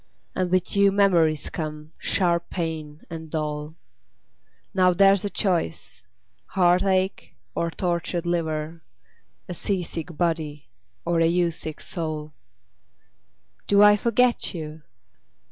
And 0.33 0.49
with 0.49 0.75
you 0.75 0.91
memories 0.91 1.51
come, 1.51 1.91
sharp 1.99 2.49
pain, 2.49 3.01
and 3.11 3.29
dole. 3.29 3.75
Now 4.73 4.93
there's 4.95 5.23
a 5.23 5.29
choice 5.29 6.01
heartache 6.55 7.35
or 7.53 7.69
tortured 7.69 8.25
liver! 8.25 8.81
A 9.47 9.53
sea 9.53 9.83
sick 9.83 10.17
body, 10.17 10.69
or 11.05 11.19
a 11.21 11.27
you 11.27 11.51
sick 11.51 11.79
soul! 11.79 12.33
Do 13.67 13.83
I 13.83 13.95
forget 13.95 14.55
you? 14.55 14.81